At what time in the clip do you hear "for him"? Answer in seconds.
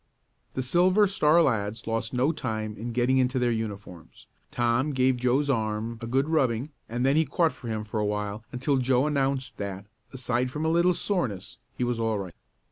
7.53-7.83